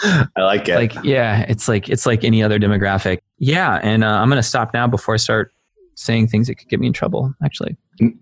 [0.03, 0.75] I like it.
[0.75, 3.19] Like, yeah, it's like it's like any other demographic.
[3.39, 5.51] Yeah, and uh, I'm going to stop now before I start
[5.95, 7.33] saying things that could get me in trouble.
[7.43, 7.77] Actually,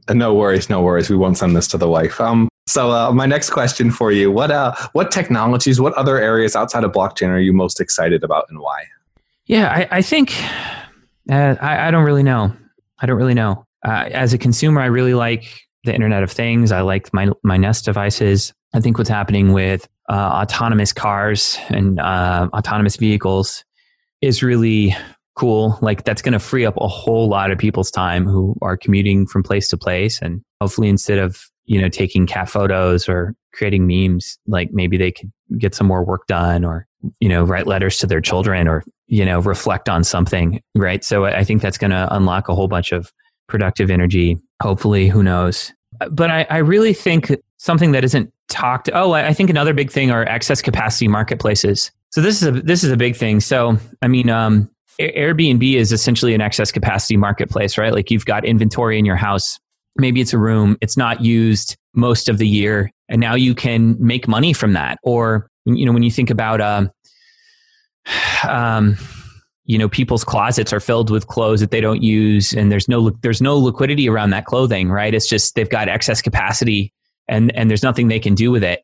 [0.10, 1.10] no worries, no worries.
[1.10, 2.20] We won't send this to the wife.
[2.20, 6.56] Um, so uh, my next question for you: what uh, what technologies, what other areas
[6.56, 8.86] outside of blockchain are you most excited about, and why?
[9.46, 10.34] Yeah, I, I think
[11.30, 12.56] uh, I, I don't really know.
[13.00, 13.66] I don't really know.
[13.86, 16.72] Uh, as a consumer, I really like the Internet of Things.
[16.72, 18.54] I like my my Nest devices.
[18.76, 23.64] I think what's happening with uh, autonomous cars and uh, autonomous vehicles
[24.22, 24.94] is really
[25.38, 25.80] cool.
[25.82, 29.28] Like that's going to free up a whole lot of people's time who are commuting
[29.28, 33.88] from place to place, and hopefully instead of you know taking cat photos or creating
[33.88, 36.86] memes, like maybe they could get some more work done, or
[37.22, 40.62] you know write letters to their children, or you know reflect on something.
[40.76, 41.02] Right.
[41.02, 43.14] So I think that's going to unlock a whole bunch of
[43.48, 44.38] productive energy.
[44.62, 45.72] Hopefully, who knows?
[46.12, 48.90] But I, I really think something that isn't talked.
[48.94, 51.92] Oh, I think another big thing are excess capacity marketplaces.
[52.12, 53.40] So this is a this is a big thing.
[53.40, 57.94] So I mean, um, Airbnb is essentially an excess capacity marketplace, right?
[57.94, 59.60] Like you've got inventory in your house.
[59.98, 60.78] Maybe it's a room.
[60.82, 65.00] It's not used most of the year, and now you can make money from that.
[65.04, 66.92] Or you know, when you think about um,
[68.48, 68.98] um
[69.66, 73.10] you know people's closets are filled with clothes that they don't use and there's no
[73.22, 76.94] there's no liquidity around that clothing right it's just they've got excess capacity
[77.28, 78.84] and and there's nothing they can do with it.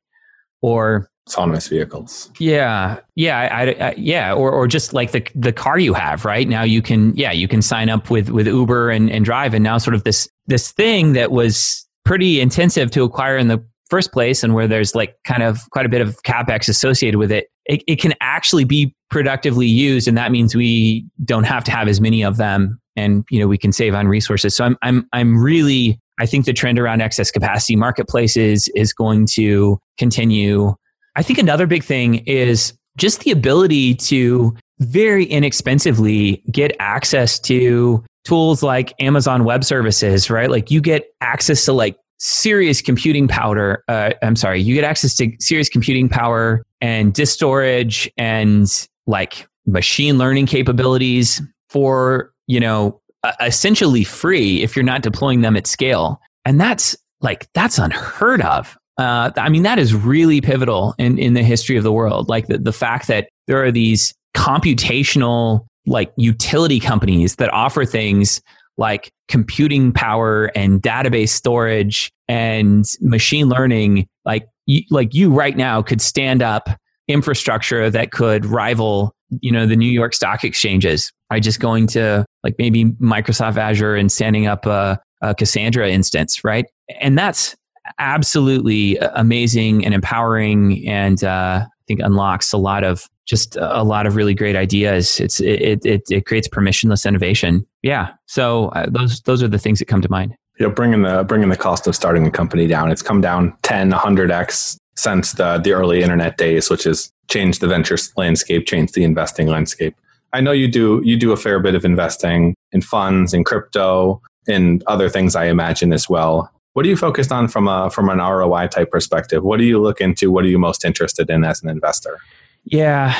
[0.61, 2.31] Or autonomous vehicles.
[2.39, 6.47] Yeah yeah I, I, yeah or or just like the the car you have right?
[6.47, 9.53] Now you can yeah you can sign up with with uber and and drive.
[9.53, 13.63] And now sort of this this thing that was pretty intensive to acquire in the
[13.91, 17.31] first place and where there's like kind of quite a bit of capex associated with
[17.31, 20.07] it, it, it can actually be productively used.
[20.07, 22.79] And that means we don't have to have as many of them.
[22.95, 24.55] And, you know, we can save on resources.
[24.55, 29.25] So I'm, I'm, I'm really, I think the trend around excess capacity marketplaces is going
[29.31, 30.75] to continue.
[31.15, 38.05] I think another big thing is just the ability to very inexpensively get access to
[38.23, 40.51] tools like Amazon Web Services, right?
[40.51, 43.83] Like you get access to like serious computing power.
[43.87, 48.67] Uh, I'm sorry, you get access to serious computing power and disk storage and
[49.07, 53.00] like machine learning capabilities for, you know,
[53.39, 56.19] essentially free if you're not deploying them at scale.
[56.45, 58.77] And that's like, that's unheard of.
[58.97, 62.29] Uh, I mean, that is really pivotal in, in the history of the world.
[62.29, 68.41] Like the, the fact that there are these computational like utility companies that offer things
[68.77, 75.81] like computing power and database storage and machine learning like you, like you right now
[75.81, 76.69] could stand up
[77.07, 81.41] infrastructure that could rival you know the New York Stock Exchanges, right?
[81.41, 86.65] Just going to like maybe Microsoft Azure and standing up a, a Cassandra instance, right?
[86.99, 87.55] And that's
[87.99, 94.07] absolutely amazing and empowering, and uh, I think unlocks a lot of just a lot
[94.07, 95.19] of really great ideas.
[95.19, 97.65] It's it it, it creates permissionless innovation.
[97.81, 100.35] Yeah, so uh, those those are the things that come to mind.
[100.59, 102.91] You know, bringing the bringing the cost of starting a company down.
[102.91, 107.61] It's come down 10, 100 x since the the early internet days, which has changed
[107.61, 109.95] the venture landscape, changed the investing landscape.
[110.33, 114.21] I know you do you do a fair bit of investing in funds, in crypto,
[114.47, 115.35] in other things.
[115.35, 116.51] I imagine as well.
[116.73, 119.43] What are you focused on from a from an ROI type perspective?
[119.43, 120.31] What do you look into?
[120.31, 122.17] What are you most interested in as an investor?
[122.63, 123.15] Yeah,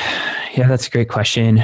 [0.54, 1.62] yeah, that's a great question.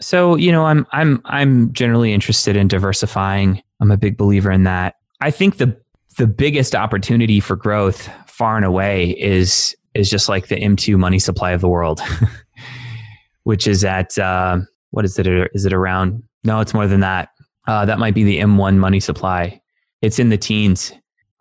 [0.00, 3.62] So you know, I'm I'm I'm generally interested in diversifying.
[3.80, 4.96] I'm a big believer in that.
[5.20, 5.76] I think the
[6.18, 11.18] the biggest opportunity for growth, far and away, is is just like the M2 money
[11.18, 12.00] supply of the world,
[13.44, 14.58] which is at uh,
[14.90, 15.26] what is it?
[15.54, 16.22] Is it around?
[16.44, 17.30] No, it's more than that.
[17.66, 19.60] Uh, that might be the M1 money supply.
[20.02, 20.92] It's in the teens.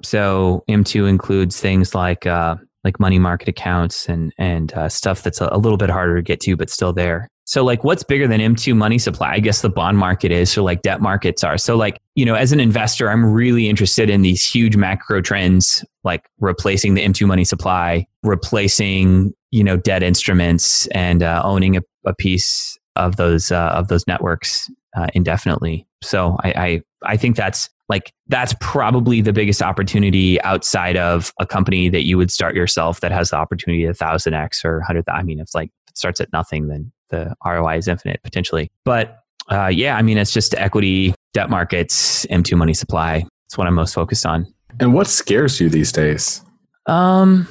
[0.03, 5.41] So M2 includes things like uh, like money market accounts and and uh, stuff that's
[5.41, 7.27] a, a, little bit harder to get to, but still there.
[7.45, 9.31] So like, what's bigger than M2 money supply?
[9.33, 11.57] I guess the bond market is, or like debt markets are.
[11.57, 15.83] So like, you know, as an investor, I'm really interested in these huge macro trends,
[16.03, 21.81] like replacing the M2 money supply, replacing you know debt instruments, and uh, owning a,
[22.05, 25.87] a, piece of those uh, of those networks uh, indefinitely.
[26.01, 26.81] So I, I
[27.13, 32.17] I think that's like that's probably the biggest opportunity outside of a company that you
[32.17, 35.05] would start yourself that has the opportunity a thousand x or hundred.
[35.09, 38.71] I mean, if like it starts at nothing, then the ROI is infinite potentially.
[38.85, 43.25] But uh, yeah, I mean, it's just equity, debt markets, M2 money supply.
[43.47, 44.45] It's what I'm most focused on.
[44.79, 46.41] And what scares you these days?
[46.85, 47.47] Um,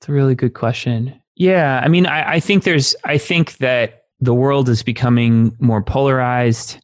[0.00, 1.20] it's a really good question.
[1.36, 5.82] Yeah, I mean, I, I think there's, I think that the world is becoming more
[5.82, 6.78] polarized.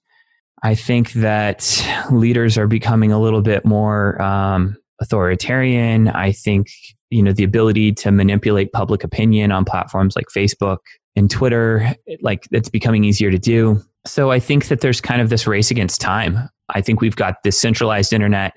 [0.64, 6.09] I think that leaders are becoming a little bit more um, authoritarian.
[6.09, 6.66] I think
[7.11, 10.79] you know the ability to manipulate public opinion on platforms like Facebook
[11.14, 13.81] and Twitter, like it's becoming easier to do.
[14.05, 16.48] So I think that there's kind of this race against time.
[16.68, 18.53] I think we've got this centralized internet,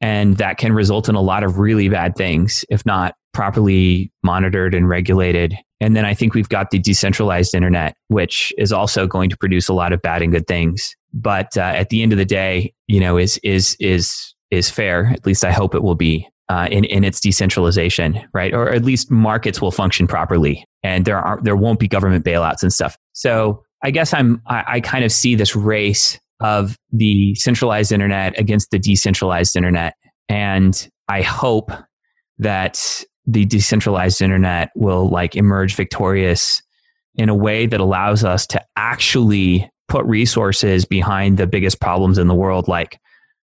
[0.00, 4.74] and that can result in a lot of really bad things if not properly monitored
[4.74, 5.54] and regulated.
[5.78, 9.68] And then I think we've got the decentralized internet, which is also going to produce
[9.68, 10.96] a lot of bad and good things.
[11.12, 15.08] But uh, at the end of the day, you know, is is is is fair.
[15.12, 18.54] At least I hope it will be uh, in in its decentralization, right?
[18.54, 22.62] Or at least markets will function properly, and there are there won't be government bailouts
[22.62, 22.96] and stuff.
[23.12, 28.38] So I guess I'm I, I kind of see this race of the centralized internet
[28.40, 29.92] against the decentralized internet,
[30.30, 31.70] and I hope
[32.38, 36.62] that the decentralized internet will like emerge victorious
[37.16, 42.28] in a way that allows us to actually put resources behind the biggest problems in
[42.28, 42.98] the world, like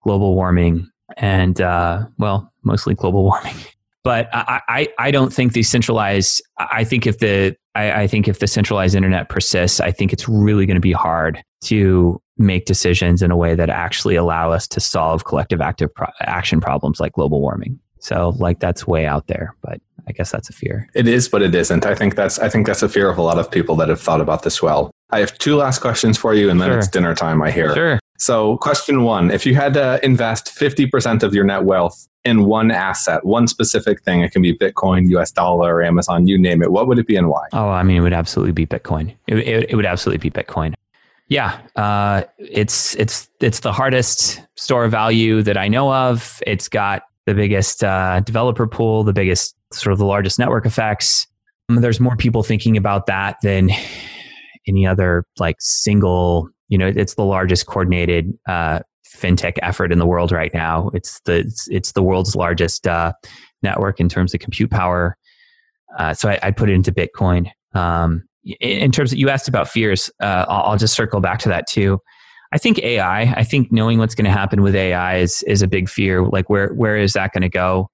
[0.03, 3.55] global warming and, uh, well, mostly global warming.
[4.03, 6.41] But I, I, I don't think the centralized.
[6.57, 10.29] I think if the I, I think if the centralized internet persists, I think it's
[10.29, 14.67] really going to be hard to make decisions in a way that actually allow us
[14.69, 17.79] to solve collective active pro- action problems like global warming.
[17.99, 20.89] So like that's way out there, but I guess that's a fear.
[20.93, 21.85] It is, but it isn't.
[21.85, 23.99] I think that's I think that's a fear of a lot of people that have
[23.99, 24.91] thought about this well.
[25.09, 26.79] I have two last questions for you, and then sure.
[26.79, 27.41] it's dinner time.
[27.41, 27.73] I hear.
[27.73, 27.99] Sure.
[28.17, 32.45] So, question one: If you had to invest fifty percent of your net wealth in
[32.45, 35.31] one asset, one specific thing, it can be Bitcoin, U.S.
[35.31, 36.71] dollar, Amazon, you name it.
[36.71, 37.47] What would it be, and why?
[37.53, 39.15] Oh, I mean, it would absolutely be Bitcoin.
[39.27, 40.73] It, it, it would absolutely be Bitcoin.
[41.29, 46.41] Yeah, uh, it's it's it's the hardest store of value that I know of.
[46.47, 51.27] It's got the biggest uh, developer pool, the biggest sort of the largest network effects.
[51.69, 53.69] Um, there's more people thinking about that than
[54.65, 56.49] any other like single.
[56.69, 60.89] You know, it's the largest coordinated uh, fintech effort in the world right now.
[60.93, 63.11] It's the it's, it's the world's largest uh,
[63.61, 65.17] network in terms of compute power.
[65.99, 67.51] Uh, so I, would put it into Bitcoin.
[67.73, 68.23] Um,
[68.61, 71.67] in terms of you asked about fears, uh, I'll, I'll just circle back to that
[71.67, 71.99] too.
[72.51, 73.21] I think AI.
[73.21, 76.23] I think knowing what's going to happen with AI is is a big fear.
[76.25, 77.89] Like where where is that going to go?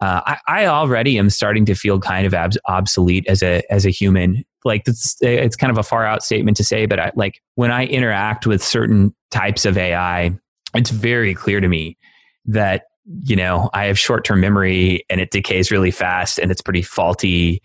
[0.00, 3.86] Uh, I, I, already am starting to feel kind of abs- obsolete as a as
[3.86, 4.44] a human.
[4.64, 7.70] Like it's it's kind of a far out statement to say, but I, like when
[7.70, 10.36] I interact with certain types of AI,
[10.74, 11.96] it's very clear to me
[12.44, 12.84] that
[13.24, 16.82] you know I have short term memory and it decays really fast and it's pretty
[16.82, 17.62] faulty,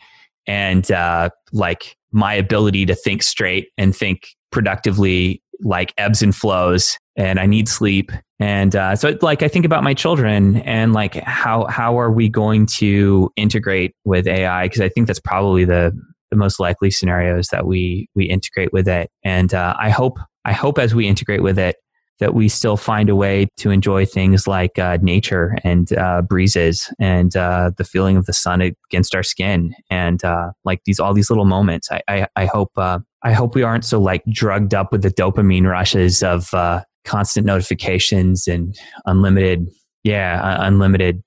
[0.48, 6.98] and uh, like my ability to think straight and think productively like ebbs and flows
[7.16, 8.12] and I need sleep.
[8.40, 12.30] And uh, so like I think about my children and like how how are we
[12.30, 14.66] going to integrate with AI?
[14.66, 15.92] Because I think that's probably the
[16.32, 19.10] the most likely scenarios that we we integrate with it.
[19.24, 21.76] And uh, I hope I hope as we integrate with it
[22.20, 26.94] that we still find a way to enjoy things like uh, nature and uh, breezes
[27.00, 31.14] and uh, the feeling of the sun against our skin and uh, like these all
[31.14, 31.90] these little moments.
[31.92, 35.12] I I, I hope uh, I hope we aren't so like drugged up with the
[35.12, 39.68] dopamine rushes of uh, constant notifications and unlimited
[40.04, 41.24] yeah unlimited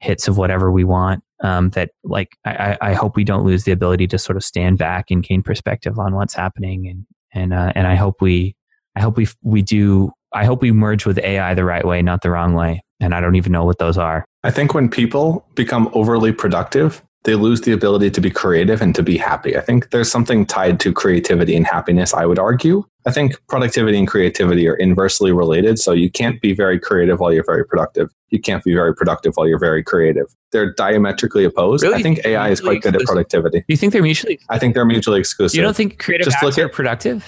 [0.00, 1.22] hits of whatever we want.
[1.42, 4.78] Um, that like I, I hope we don't lose the ability to sort of stand
[4.78, 8.56] back and gain perspective on what's happening and and and I hope we
[8.96, 10.12] I hope we we do.
[10.32, 12.82] I hope we merge with AI the right way, not the wrong way.
[13.00, 14.24] And I don't even know what those are.
[14.42, 18.94] I think when people become overly productive, they lose the ability to be creative and
[18.94, 19.56] to be happy.
[19.56, 22.84] I think there's something tied to creativity and happiness, I would argue.
[23.06, 25.78] I think productivity and creativity are inversely related.
[25.78, 28.10] So you can't be very creative while you're very productive.
[28.28, 30.26] You can't be very productive while you're very creative.
[30.52, 31.82] They're diametrically opposed.
[31.82, 31.96] Really?
[31.96, 33.60] I think AI is quite good at productivity.
[33.60, 35.56] Do you think they're mutually I think they're mutually exclusive.
[35.56, 37.24] You don't think creative Just look at, are productive?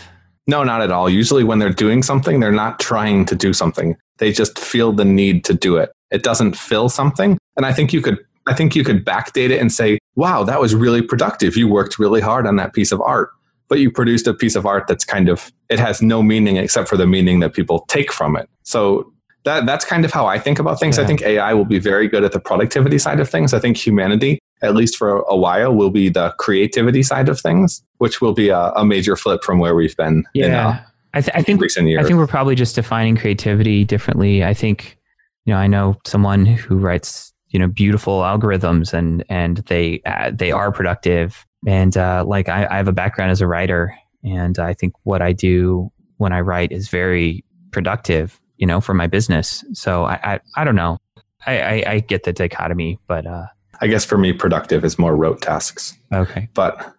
[0.47, 1.11] No, not at all.
[1.11, 3.97] Usually, when they're doing something, they're not trying to do something.
[4.19, 5.93] They just feel the need to do it.
[6.11, 7.37] It doesn't fill something.
[7.57, 10.61] And I think you could, I think you could backdate it and say, wow, that
[10.61, 11.57] was really productive.
[11.57, 13.31] You worked really hard on that piece of art,
[13.69, 16.89] but you produced a piece of art that's kind of, it has no meaning except
[16.89, 18.49] for the meaning that people take from it.
[18.63, 19.13] So
[19.45, 20.97] that, that's kind of how I think about things.
[20.97, 21.05] Yeah.
[21.05, 23.53] I think AI will be very good at the productivity side of things.
[23.53, 27.83] I think humanity at least for a while, will be the creativity side of things,
[27.99, 30.25] which will be a, a major flip from where we've been.
[30.35, 30.85] Yeah, in, uh,
[31.15, 32.05] I, th- I think recent years.
[32.05, 34.45] I think we're probably just defining creativity differently.
[34.45, 34.99] I think,
[35.45, 40.31] you know, I know someone who writes, you know, beautiful algorithms, and and they uh,
[40.35, 41.45] they are productive.
[41.67, 45.23] And uh, like I, I have a background as a writer, and I think what
[45.23, 49.65] I do when I write is very productive, you know, for my business.
[49.73, 50.99] So I I, I don't know.
[51.47, 53.47] I, I, I get the dichotomy, but uh,
[53.81, 55.97] I guess for me, productive is more rote tasks.
[56.13, 56.49] Okay.
[56.55, 56.95] But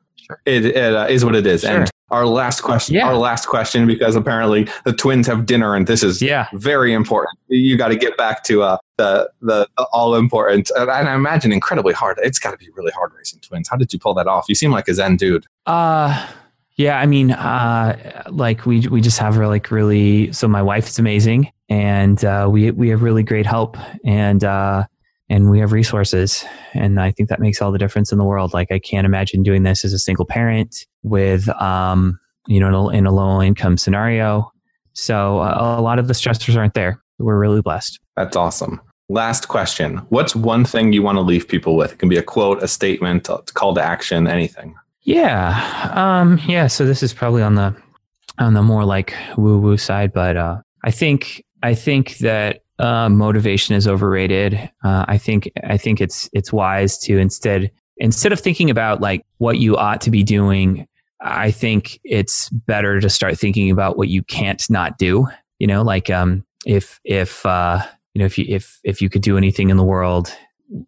[0.46, 1.62] it, it uh, is what it is.
[1.62, 1.82] Sure.
[1.82, 3.08] And our last question, yeah.
[3.08, 6.48] our last question, because apparently the twins have dinner and this is yeah.
[6.54, 7.38] very important.
[7.48, 11.52] You got to get back to uh, the, the, the all important, and I imagine
[11.52, 12.18] incredibly hard.
[12.22, 13.68] It's got to be really hard raising twins.
[13.68, 14.46] How did you pull that off?
[14.48, 15.46] You seem like a Zen dude.
[15.66, 16.28] Uh,
[16.78, 20.32] yeah, I mean, uh, like we we just have like really.
[20.32, 24.86] So my wife is amazing, and uh, we we have really great help, and uh,
[25.30, 28.54] and we have resources and i think that makes all the difference in the world.
[28.54, 33.06] Like i can't imagine doing this as a single parent with um you know in
[33.06, 34.52] a low income scenario.
[34.94, 37.00] So uh, a lot of the stressors aren't there.
[37.20, 38.00] We're really blessed.
[38.16, 38.82] That's awesome.
[39.10, 39.98] Last question.
[40.10, 41.94] What's one thing you want to leave people with?
[41.94, 44.76] It can be a quote a statement a call to action anything.
[45.04, 47.76] Yeah um yeah so this is probably on the
[48.40, 53.10] on the more like woo woo side but uh i think i think that uh,
[53.10, 54.56] motivation is overrated.
[54.84, 59.26] Uh, I think I think it's it's wise to instead instead of thinking about like
[59.38, 60.88] what you ought to be doing.
[61.20, 65.28] I think it's better to start thinking about what you can't not do.
[65.60, 69.24] You know, like um, if if uh, you know if you if if you could
[69.24, 70.32] do anything in the world,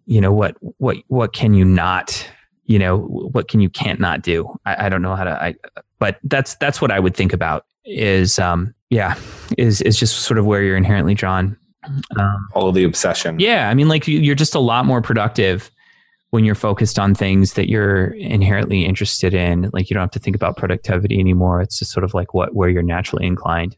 [0.05, 2.29] you know what what what can you not
[2.65, 5.55] you know what can you can't not do i, I don't know how to I,
[5.97, 9.15] but that's that's what i would think about is um yeah
[9.57, 11.57] is is just sort of where you're inherently drawn
[12.17, 13.39] um, all of the obsession.
[13.39, 15.71] Yeah, I mean, like you're just a lot more productive
[16.31, 19.69] when you're focused on things that you're inherently interested in.
[19.73, 21.61] Like you don't have to think about productivity anymore.
[21.61, 23.75] It's just sort of like what where you're naturally inclined.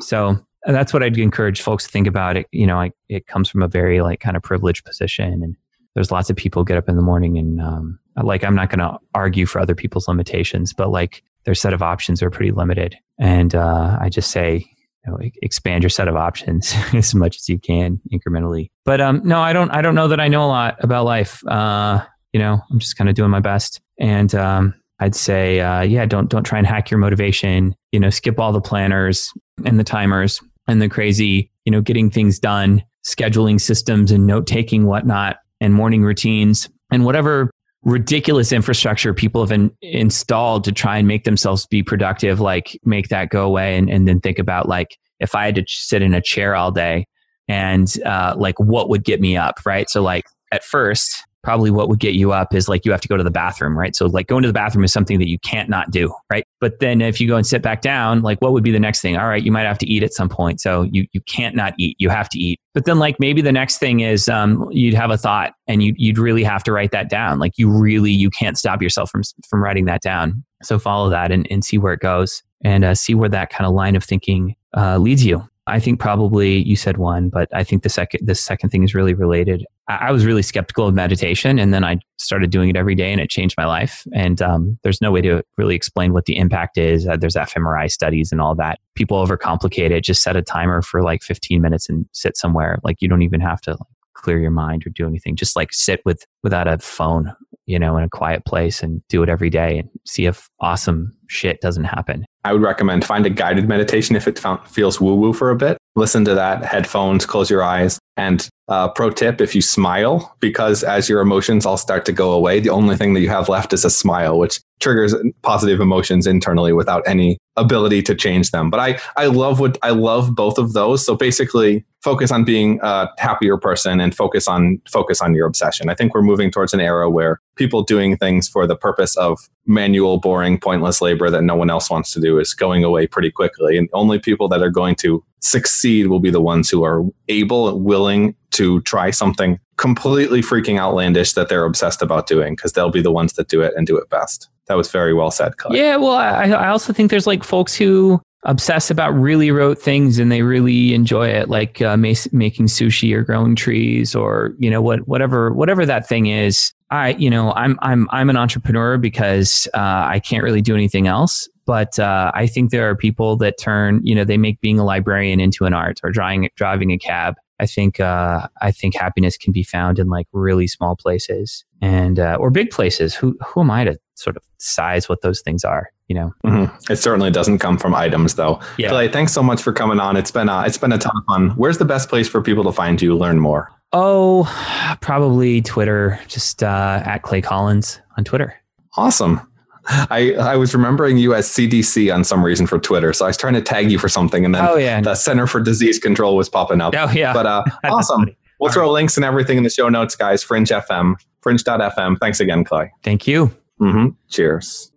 [0.00, 2.36] So that's what I'd encourage folks to think about.
[2.36, 5.56] It you know, I, it comes from a very like kind of privileged position, and
[5.94, 8.80] there's lots of people get up in the morning and um, like I'm not going
[8.80, 12.96] to argue for other people's limitations, but like their set of options are pretty limited,
[13.18, 14.66] and uh, I just say
[15.06, 18.70] know, expand your set of options as much as you can incrementally.
[18.84, 19.70] But um, no, I don't.
[19.70, 21.46] I don't know that I know a lot about life.
[21.46, 25.82] Uh, you know, I'm just kind of doing my best, and um, I'd say, uh,
[25.82, 27.74] yeah, don't don't try and hack your motivation.
[27.92, 29.32] You know, skip all the planners
[29.64, 31.50] and the timers and the crazy.
[31.64, 37.04] You know, getting things done, scheduling systems and note taking, whatnot, and morning routines and
[37.04, 37.50] whatever
[37.84, 43.08] ridiculous infrastructure people have in, installed to try and make themselves be productive like make
[43.08, 46.14] that go away and, and then think about like if i had to sit in
[46.14, 47.06] a chair all day
[47.48, 49.88] and uh, like what would get me up right?
[49.90, 53.08] So like at first probably what would get you up is like you have to
[53.08, 53.94] go to the bathroom, right?
[53.94, 56.44] So like going to the bathroom is something that you can't not do, right?
[56.60, 59.02] But then if you go and sit back down, like what would be the next
[59.02, 59.16] thing?
[59.16, 60.60] All right, you might have to eat at some point.
[60.60, 61.96] So you you can't not eat.
[62.00, 62.58] You have to eat.
[62.72, 65.94] But then like maybe the next thing is um, you'd have a thought and you
[65.96, 67.38] you'd really have to write that down.
[67.38, 70.42] Like you really you can't stop yourself from from writing that down.
[70.62, 73.66] So follow that and, and see where it goes and uh, see where that kind
[73.66, 75.46] of line of thinking uh, leads you.
[75.66, 78.94] I think probably you said one, but I think the second the second thing is
[78.94, 79.64] really related.
[79.88, 83.20] I was really skeptical of meditation, and then I started doing it every day, and
[83.20, 84.06] it changed my life.
[84.14, 87.06] And um, there's no way to really explain what the impact is.
[87.06, 88.78] Uh, there's fMRI studies and all that.
[88.94, 90.02] People overcomplicate it.
[90.02, 92.78] Just set a timer for like 15 minutes and sit somewhere.
[92.82, 93.76] Like you don't even have to
[94.14, 95.36] clear your mind or do anything.
[95.36, 97.34] Just like sit with without a phone,
[97.66, 101.16] you know, in a quiet place and do it every day and see if awesome
[101.28, 102.24] shit doesn't happen.
[102.44, 105.78] I would recommend find a guided meditation if it feels woo woo for a bit.
[105.96, 107.98] Listen to that, headphones, close your eyes.
[108.16, 112.32] And uh, pro tip if you smile, because as your emotions all start to go
[112.32, 116.26] away, the only thing that you have left is a smile, which triggers positive emotions
[116.26, 118.70] internally without any ability to change them.
[118.70, 121.04] But I, I love what I love both of those.
[121.04, 125.88] So basically focus on being a happier person and focus on focus on your obsession.
[125.88, 129.38] I think we're moving towards an era where people doing things for the purpose of
[129.66, 133.30] manual, boring, pointless labor that no one else wants to do is going away pretty
[133.30, 133.78] quickly.
[133.78, 137.68] And only people that are going to succeed will be the ones who are able
[137.68, 142.90] and willing to try something completely freaking outlandish that they're obsessed about doing because they'll
[142.90, 144.48] be the ones that do it and do it best.
[144.66, 145.52] That was very well said.
[145.70, 150.18] Yeah, well, I, I also think there's like folks who obsess about really rote things
[150.18, 154.82] and they really enjoy it like uh, making sushi or growing trees or you know
[154.82, 159.68] what whatever whatever that thing is i you know i'm i'm i'm an entrepreneur because
[159.74, 163.58] uh, i can't really do anything else but uh, i think there are people that
[163.58, 166.98] turn you know they make being a librarian into an art or driving driving a
[166.98, 171.64] cab I think uh, I think happiness can be found in like really small places
[171.80, 173.14] and uh, or big places.
[173.14, 175.90] Who who am I to sort of size what those things are?
[176.08, 176.92] You know, mm-hmm.
[176.92, 178.60] it certainly doesn't come from items though.
[178.76, 178.90] Yeah.
[178.90, 180.16] Clay, thanks so much for coming on.
[180.16, 181.50] It's been uh, it's been a ton of fun.
[181.50, 183.70] Where's the best place for people to find you, learn more?
[183.94, 186.20] Oh, probably Twitter.
[186.26, 188.54] Just uh, at Clay Collins on Twitter.
[188.96, 189.40] Awesome.
[189.86, 193.12] I, I was remembering you as CDC on some reason for Twitter.
[193.12, 195.00] So I was trying to tag you for something and then oh, yeah.
[195.00, 196.94] the Center for Disease Control was popping up.
[196.96, 197.32] Oh, yeah.
[197.32, 198.24] But uh, awesome.
[198.58, 198.92] We'll All throw right.
[198.92, 200.42] links and everything in the show notes, guys.
[200.42, 202.18] Fringe FM, fringe.fm.
[202.18, 202.92] Thanks again, Clay.
[203.02, 203.54] Thank you.
[203.80, 204.08] Mm-hmm.
[204.28, 204.90] Cheers.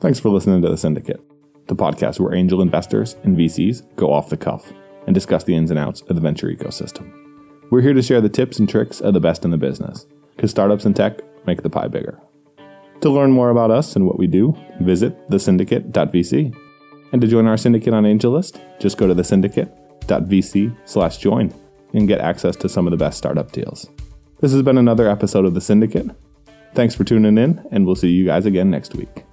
[0.00, 1.20] Thanks for listening to The Syndicate,
[1.66, 4.72] the podcast where angel investors and VCs go off the cuff
[5.06, 7.25] and discuss the ins and outs of the venture ecosystem.
[7.70, 10.06] We're here to share the tips and tricks of the best in the business,
[10.36, 12.20] because startups and tech make the pie bigger.
[13.00, 16.56] To learn more about us and what we do, visit thesyndicate.vc.
[17.12, 21.52] And to join our syndicate on AngelList, just go to thesyndicate.vc slash join
[21.92, 23.90] and get access to some of the best startup deals.
[24.40, 26.10] This has been another episode of The Syndicate.
[26.74, 29.25] Thanks for tuning in, and we'll see you guys again next week.